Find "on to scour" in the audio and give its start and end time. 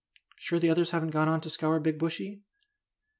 1.29-1.79